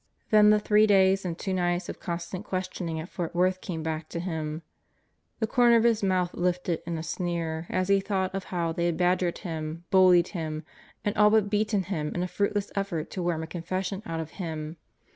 [0.31, 4.09] Then the three days and two nights of constant questioning at Fort Worth came back
[4.09, 4.63] to him.
[5.39, 8.87] The corner of his mouth lifted in a sneer as he thought of how they
[8.87, 10.63] had badgered him, bullied him
[11.05, 14.31] and all but beaten him in a fruitless effort to worm a confession out of
[14.41, 14.77] him.